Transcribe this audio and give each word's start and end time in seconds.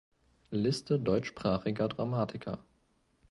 Liste 0.49 0.97
deutschsprachiger 0.99 1.87
Dramatiker 1.87 2.65